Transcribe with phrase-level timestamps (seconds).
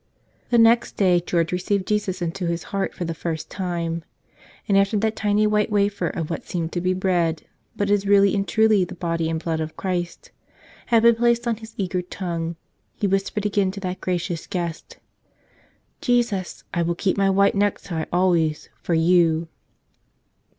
[0.49, 4.03] The next day George received Jesus into his heart for the first time.
[4.67, 6.33] And after that tiny white wafer of 84 Preserve Your White Necktie!
[6.33, 7.43] what seems to be bread,
[7.75, 10.31] but is really and truly the Body and Blood of Christ,
[10.87, 12.55] had been placed on his eager tongue,
[12.95, 14.97] he whispered again to that Gracious Guest,
[16.01, 19.49] "Jesus, I will keep my white necktie always— for You!